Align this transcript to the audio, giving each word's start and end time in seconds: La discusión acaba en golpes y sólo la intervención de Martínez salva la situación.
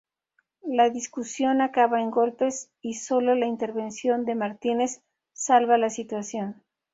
La 0.65 0.89
discusión 0.89 1.61
acaba 1.61 2.01
en 2.01 2.09
golpes 2.09 2.71
y 2.81 2.95
sólo 2.95 3.35
la 3.35 3.45
intervención 3.45 4.25
de 4.25 4.33
Martínez 4.33 5.03
salva 5.31 5.77
la 5.77 5.91
situación. 5.91 6.63